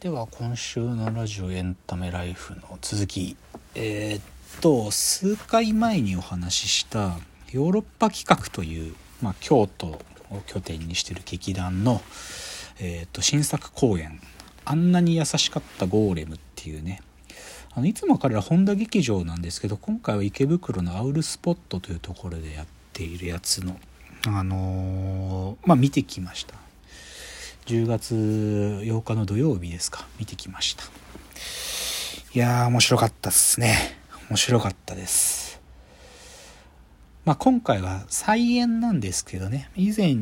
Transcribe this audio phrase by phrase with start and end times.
[0.00, 3.36] では今週のラジオエンタメライフの続き。
[3.74, 4.22] えー、っ
[4.62, 7.18] と数回前にお話しした
[7.52, 10.00] ヨーロッパ企画という、まあ、京都を
[10.46, 12.00] 拠点にしてる劇団の、
[12.80, 14.18] えー、っと新作公演
[14.64, 17.02] 「あんなに優しかったゴーレム」っていうね。
[17.74, 23.78] あのいつも彼ら本田劇場なんですけど今回は池袋のアウルスポットというところでやっているやつの
[24.26, 26.69] あのー、まあ見てきました。
[27.70, 28.14] 10月
[28.82, 30.04] 8日の土曜日ですか。
[30.18, 30.82] 見てきました。
[32.34, 33.96] いやー面白かったっすね。
[34.28, 35.60] 面白かったです。
[37.24, 39.70] まあ今回は再演なんですけどね。
[39.76, 40.16] 以前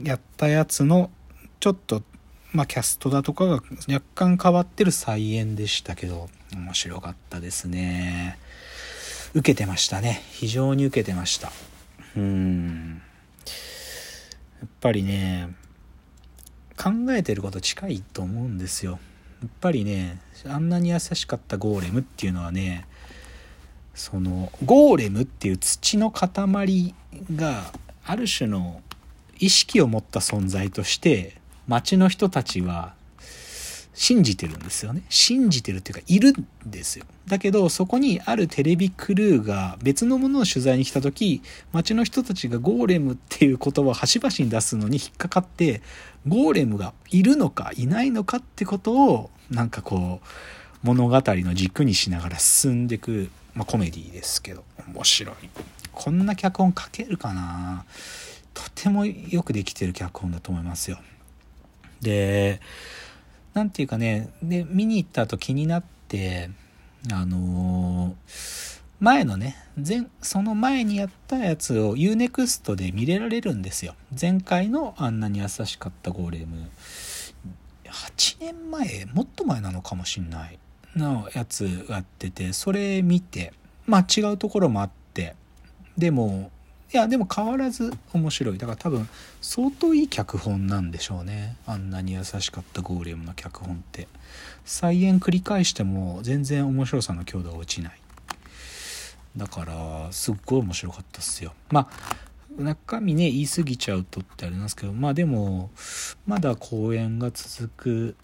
[0.00, 1.10] やったやつの
[1.58, 2.04] ちょっと
[2.52, 3.54] まあキャストだとかが
[3.88, 8.38] 若干変わってる再演でしたけど面白かったですね。
[9.34, 10.22] 受けてましたね。
[10.30, 11.50] 非常に受けてました。
[12.16, 13.02] うん。
[14.60, 15.60] やっぱりね
[16.82, 18.98] 考えてること近いと思うんですよ。
[19.40, 22.86] やっぱりねあんなに優しかったゴーレムっていうのはね
[23.94, 26.94] そのゴーレムっていう土の塊
[27.34, 27.72] が
[28.04, 28.80] ある種の
[29.38, 31.36] 意識を持った存在として
[31.68, 32.94] 町の人たちは
[33.94, 35.02] 信じてるんですよね。
[35.08, 37.04] 信じてるっていうかいるんですよ。
[37.26, 45.82] だけどそこにあるテレビクルーが別のものを取材に来た時町の人たちがゴーレムっていう言葉を端々に出すのに引っかかって
[46.26, 54.64] ゴーレムがいるのかいないのかってことをなんかこう物語の軸にしながら進んでいく、まあ、コメディですけど。
[54.88, 55.36] 面白い。
[55.92, 57.84] こんな脚本書けるかな？
[58.52, 60.98] とてもよくできてる脚本だと思いますよ。
[62.00, 62.60] で
[63.54, 66.50] 何て言うかねで見に行った後気になって
[67.12, 73.94] あのー、前のね前その前にやったやつを UNEXT で見れられるんですよ。
[74.18, 76.70] 前回のあんなに優しかったゴーレム。
[77.86, 80.58] 8年前もっと前なのかもしんない。
[80.96, 83.52] のやつやっててそれ見て
[83.86, 85.34] まあ違うところもあって
[85.96, 86.50] でも
[86.92, 88.58] いやでも変わらず面白い。
[88.58, 89.08] だから多分
[89.40, 91.56] 相当いい脚本なんでしょうね。
[91.66, 94.08] あんなに優しかったゴーレムの脚本って。
[94.64, 97.98] 再演繰り返しても全然面白さの強度は落ちない。
[99.36, 101.54] だからすっごい面白かったっすよ。
[101.70, 105.70] まあ中身ね言い過ぎちゃうとってありますけどまあでも
[106.26, 108.16] まだ公演が続く。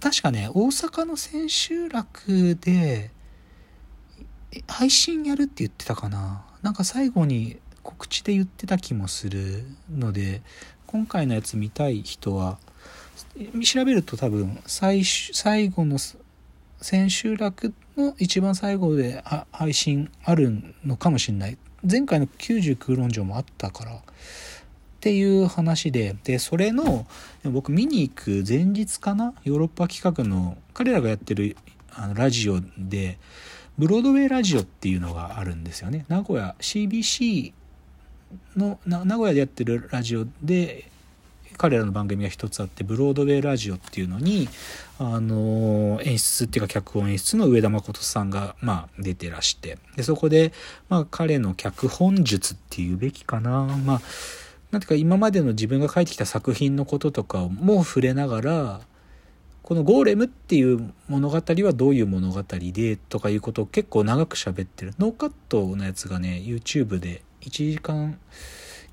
[0.00, 3.12] 確かね大阪の千秋楽で
[4.66, 6.44] 配信やるって言ってたかな。
[6.62, 7.58] なんか最後に
[8.04, 10.42] 告知で言ってた気もするので
[10.86, 12.58] 今回のやつ見たい人は
[13.64, 15.96] 調べると多分最最後の
[16.80, 20.52] 千秋楽の一番最後で配信ある
[20.84, 21.56] のかもしれない。
[21.90, 23.94] 前回の90空論城もあったから。
[23.94, 24.00] っ
[25.00, 27.06] ていう話ででそれの
[27.44, 31.58] 僕見に行く前日かなヨーロッパ企画の彼らがやってる
[31.90, 33.18] あのラジオで
[33.76, 36.06] ブロードウェイラジオっていうのがあるんですよね。
[36.08, 37.52] 名古屋 CBC
[38.56, 40.90] の名古屋でやってるラジオで
[41.56, 44.48] 彼らの番組が一つあってブロードウェイラジオっていうのに
[44.98, 50.52] あの演出っていうか脚本演出の上田誠さんがまあ出てらしてでそこで
[50.88, 53.64] まあ彼の脚本術っていうべきかな。
[53.84, 54.00] まあ
[54.70, 58.80] なんていうか今までの自分が書いてきた作品のこととかも触れながら
[59.62, 64.92] このゴーレムっていう物語はどういう物語でとかいうことを結構長く喋ってる。
[64.98, 68.18] ノーカットのやつがね YouTube で1時間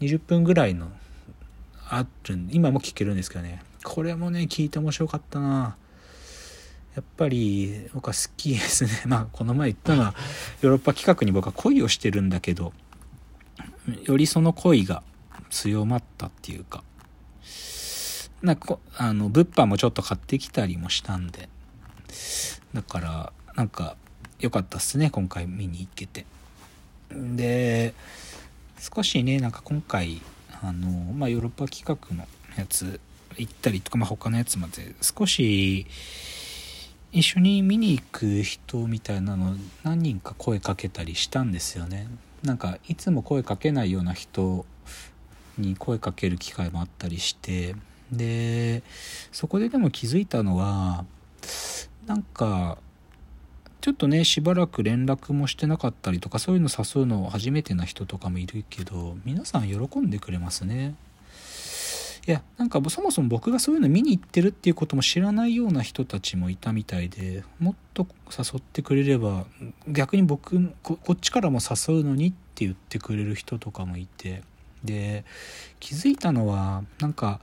[0.00, 0.88] 20分ぐらいの
[1.88, 3.62] ある今も聞けるんですけどね。
[3.84, 5.76] これもね聞いて面白かったな。
[6.94, 8.90] やっぱり僕は好きですね。
[9.06, 10.14] まあこの前言ったのは
[10.62, 12.72] ヨーロッパ企画に僕は恋をしてるんだけど
[14.04, 15.02] よりその恋が
[15.50, 16.82] 強まったっていうか。
[18.42, 21.48] なんかあの物販もちょっと買ってきたりもしたんで。
[22.74, 23.96] だからなんか
[24.38, 26.26] 良かったっすね今回見に行けて。
[27.10, 27.94] で
[28.78, 30.20] 少しねなんか今回
[30.62, 33.00] あの、まあ、ヨーロッパ企画のやつ
[33.36, 35.86] 行ったりとか、まあ、他のやつまで少し
[37.12, 42.08] 一緒に見に行く人みたいなの何人か声かけたりしたんですよね。
[42.42, 44.66] なんかいつも声かけないような人
[45.58, 47.74] に声かける機会もあったりして
[48.12, 48.82] で
[49.32, 51.04] そこででも気づいたのは
[52.06, 52.78] なんか
[53.86, 60.96] ちょっとねしばらく連絡もしてなかったりとかそういうの誘うの初めてな人とかもいるけど皆さん喜んでくれますね。
[62.26, 69.46] いやなんかそもそも僕がそういうの見に行ってるっていうことも知らないような人たちもいたみたいでもっと誘ってくれれば
[69.86, 74.42] 逆に僕こっちからも誘うのにって言ってくれる人とかもいて
[74.82, 75.24] で
[75.78, 77.38] 気づいたのはなんか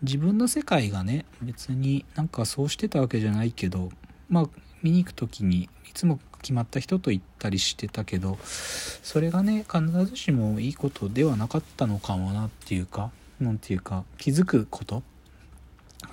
[0.00, 3.90] 自分の世界がね別になんかそうしてたわけじゃないけど
[4.30, 4.46] まあ
[4.86, 13.10] 見に行く時にいつも決まった人と行ったりしてたけどそれがね必ずしもいいことではなかったのかもなっていうか
[13.40, 15.02] 何て言うか気づくこと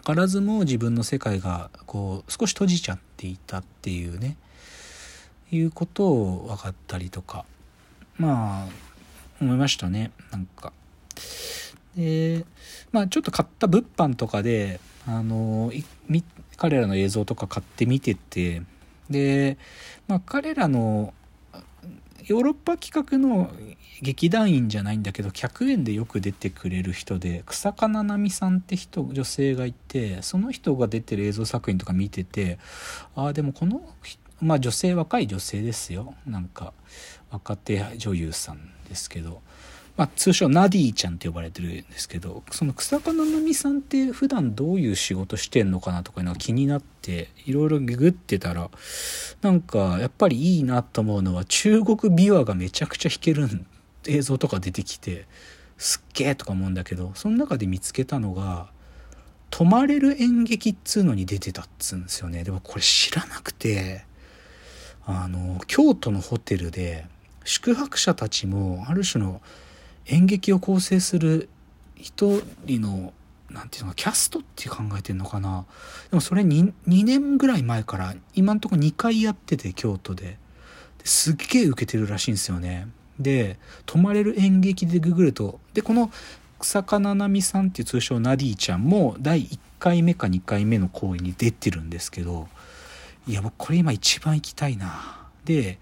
[0.04, 4.38] 図らずも自分の世界がこう少し閉じちゃっていたっていうね
[5.52, 7.46] いうことを分かったりとか
[8.18, 8.68] まあ
[9.40, 10.74] 思いましたねなんか。
[11.96, 12.44] で
[12.92, 15.72] まあちょっと買った物販とかであの
[16.58, 18.62] 彼らの映像とか買って見てて
[19.10, 19.58] で、
[20.08, 21.14] まあ、彼らの
[22.26, 23.52] ヨーロッパ企画の
[24.02, 32.60] 劇団員じゃないんだけど100円でよく出てくれる人で草加奈々美さんって人女性がいてその人が出てる映像作品とか見てて
[33.16, 33.82] ああでもこの
[34.42, 36.16] まあ女性若い女性ですよ。
[36.26, 36.74] なんか
[37.32, 38.60] 若手女優さん
[38.90, 39.42] ですけど。
[39.96, 48.72] まあ、通称ナディちゃんって呼ばれてるんですけどその草加奈美さんって普段どういう仕事してんのかなとかいうのが気になっていろいろググってたら
[49.44, 53.48] なんかやっぱりいいなと思うのは中国琵琶がめちゃくちゃ弾ける
[54.08, 55.28] 映像とか出てきて
[55.78, 58.72] すっげえとか思うんだけどその中で見つけたのが
[59.52, 62.44] 「泊まれる演劇」っつうのに出てたっつうんですよね。
[62.44, 64.06] でもこれ知らなくて
[65.06, 67.06] あの京都のホテルで
[67.44, 69.42] 宿泊者たちもある種の
[70.08, 71.50] 演劇を構成する
[71.96, 73.14] 一人の
[73.50, 75.66] なんていうのキャストって考えてんのかな。
[76.10, 80.38] でもそれ 2, 2年ぐらい前から今んとこ2回やってて京都で。
[81.04, 82.88] すっげえ受けてるらしいんですよね。
[83.20, 86.12] で泊まれる演劇でググるとでこの
[86.60, 92.48] 草加奈々美さんっていう通称ナディちゃんも第1回目か2回目の公演に出てるんですけど
[93.28, 95.28] いや僕これ今一番行きたいな。
[95.46, 95.78] で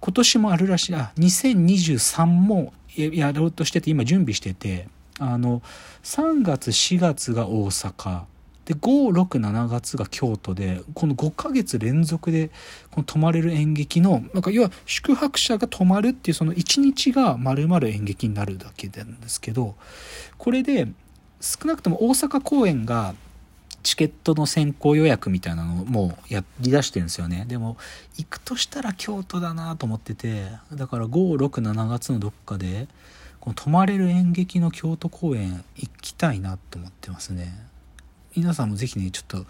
[0.00, 0.94] 今年もあるらしい。
[0.94, 5.62] あ2023もやろうとしてて今準備しててあの
[6.02, 8.24] 3月4月が大阪。
[8.64, 12.50] で567月が京都でこの5ヶ月連続で
[12.92, 19.74] この泊まれる演劇のなんか要は宿泊者が泊まるっていうその1日が丸々演劇になるだけなんですけど
[20.38, 20.86] これで
[21.40, 23.14] 少なくとも大阪公演が
[23.82, 27.44] チケットの先行予約みたいなのをもうやりだしてるんですよね。
[27.48, 27.76] でも
[28.16, 32.88] 行くとしたら京都だなと思っててだから567月のどっかで
[33.40, 37.54] この泊まれる演劇の京都公演行きたいなと思ってますね。
[38.36, 39.46] 皆さんも是非ねちょっと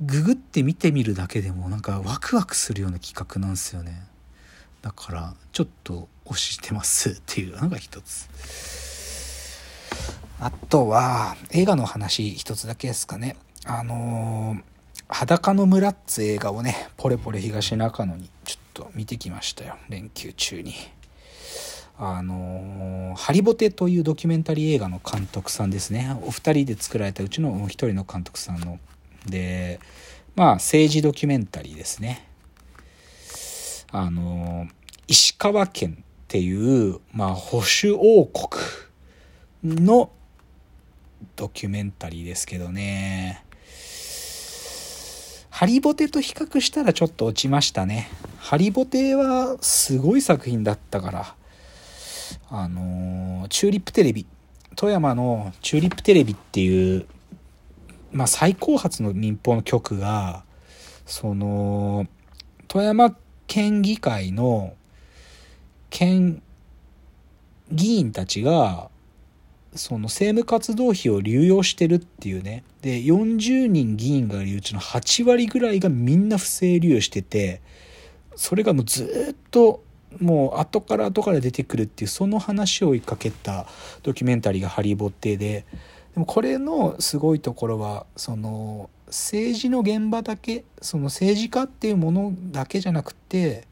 [0.00, 4.02] ググって見てみるだけでもなんかワクワクするような企画なんですよね。
[4.80, 8.79] だからちょっと推してますっていうのが一つ。
[10.42, 13.36] あとは、映画の話一つだけですかね。
[13.66, 14.62] あのー、
[15.06, 19.76] 裸の村っつ映画をね、ポレポレ東中野にちょっと見てきましたよ。
[19.90, 20.72] 連休中に。
[21.98, 26.16] あのー、ハリボテというドキュメンタリー映画の監督さんですね。
[26.22, 28.78] お二人で作られたうちのもう一人の監督さんの。
[29.26, 29.78] で、
[30.36, 32.26] まあ、政治ドキュメンタリーですね。
[33.92, 34.72] あのー、
[35.06, 38.62] 石川県っていう、まあ、保守王国
[39.62, 40.10] の
[41.40, 43.42] ドキュメンタリーですけどね。
[45.48, 48.10] ハリボテと比較したらちょっと落ちましたね。
[48.36, 51.34] ハリボテはすごい作品だったから。
[52.50, 54.26] あのー、チューリップテレビ。
[54.76, 57.06] 富山のチューリップテレビっていう、
[58.12, 60.44] まあ最高発の民放の局が、
[61.06, 62.06] その、
[62.68, 64.74] 富山県議会の
[65.88, 66.42] 県
[67.72, 68.90] 議員たちが
[69.74, 72.64] その政務活動費を流用してるっていうね。
[72.82, 77.60] で、40人議員がいるうちの8割ぐらいがみんな不正流用してて、
[78.34, 79.82] それがもうずっと
[80.18, 83.66] もう後から後から出てくるっていうその話を追いかけた
[84.02, 85.64] ドキュメンタリーがハリーボッテで、
[86.14, 93.68] でもこれのすごいところは、その政治の現場だけ、その政治家っていうものだけじゃなくて、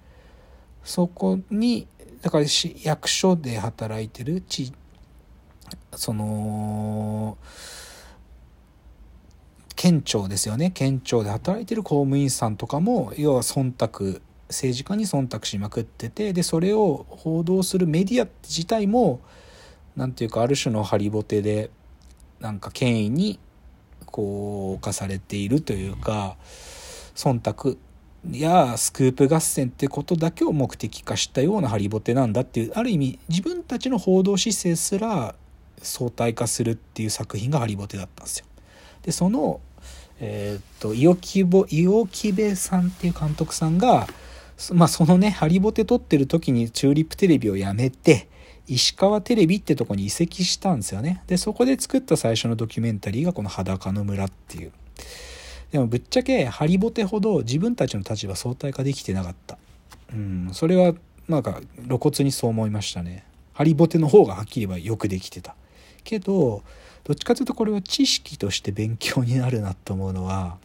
[0.85, 1.89] そこに、
[2.23, 2.45] だから
[2.83, 4.73] 役所で働いてる地
[5.95, 7.39] その
[9.77, 10.71] 県庁ですよね。
[10.73, 19.21] 県庁で働いてる公務員さんとかも要は忖度政治家に忖度しまくっててでそれを報道するメディア自体も
[19.95, 21.71] 何て言うかある種のハリボテで
[22.41, 23.39] なんか権威に
[24.07, 26.37] こう侵されているというか
[27.15, 27.79] 忖度
[28.33, 35.35] やスクープ合戦ってことだけを目的化したようなハリボテなんだっていうある意味自分たちの報道姿勢すら
[35.83, 38.47] 相対化するっていう作品がハリボテだったんですよ。
[39.03, 39.61] でその
[40.21, 44.09] えー、っと伊予木部さんっていう監督さんが
[44.73, 48.29] まあそのねハリボテ撮ってる時にチューリップテレビをやめて
[48.69, 51.23] 石川テレビってとこに移籍したんですよね。
[51.27, 54.73] で、そこで作った最初のドキュメンタリーがこの裸の村っていう。
[55.73, 59.59] でもぶっちゃけハリボテほど自分たちの立場相対化できてなかった。
[60.13, 60.95] うん、それは
[61.29, 63.25] なんか露骨にそう思いましたね。
[63.55, 65.57] ハリボテの方がはっきり言えばよくできてた。
[66.09, 66.63] けど、
[67.05, 70.57] どっちかというとこれは知識として勉強になるなと思うのは、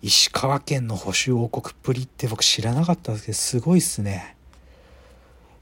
[0.00, 4.36] 石川県の保守王国っぷりって僕知らなかったんですけど、すごいっすね。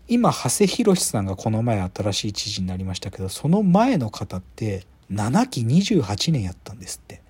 [0.08, 7.22] 今、長谷博さんがこの前新しい知事になりましたけど、その前の方って7期28年やったんですって。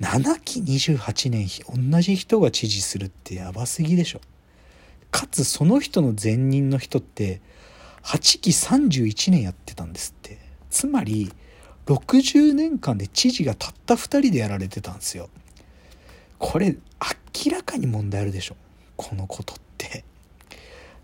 [0.00, 1.48] 7期28年
[1.92, 4.20] 同じ人が知事するってやばすぎでしょ。
[5.10, 7.40] かつその人の前任の人って
[8.06, 10.38] 8期31年やってたんですって。
[10.70, 11.32] つまり
[11.86, 15.28] 60年間で知事がたった2人でやられてたんですよ。
[16.38, 16.76] これ
[17.44, 18.56] 明らかに問題あるでしょ
[18.96, 20.04] このことって。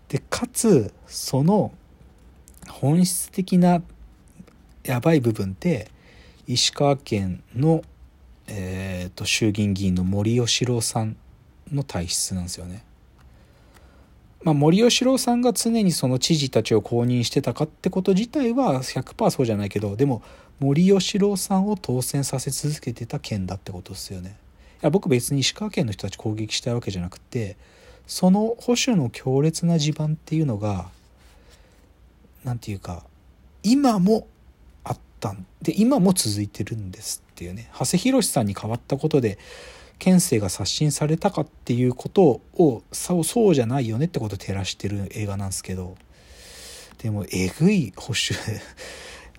[0.07, 1.73] でかつその
[2.69, 3.81] 本質的な
[4.83, 5.89] やばい部分って
[6.47, 7.83] 石川県の、
[8.47, 11.17] えーと、衆議院議員の森喜朗さん
[11.71, 12.85] の体質なんですよね。
[14.43, 20.21] まあ、森喜朗さんが常にその知事たちを公認してたかってこと自体は100%そうじゃないけどでも
[20.59, 24.37] 森喜朗さんを当選させ続けてた県だってことですよね。
[24.83, 27.55] や僕別に石川県の人たち攻撃したいわけじゃなくて
[28.05, 30.89] その保守の強烈な地盤っていうのが
[32.43, 33.03] 何て言うか
[33.63, 34.27] 今も
[34.83, 39.39] あったんで今も続いてるんですっていうね長谷博さんに変わったことで
[39.99, 45.95] 県政が刷新されたかっていうことをそうそうじゃないよねってことを照らしてる映画なんですけど
[46.97, 48.39] でもえぐい保守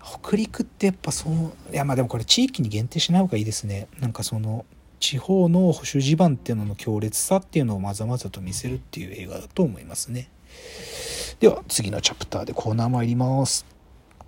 [0.23, 4.65] 北陸ってやっぱそういやまあでもこれ地域に限定しない方がいいですねなんかその
[5.01, 10.31] 地方の保守地盤っていうのの強烈さっていうのをまざまざと見せるっていう映画だと思いますね。
[11.41, 13.74] では次のチャプターでコーナー参ります。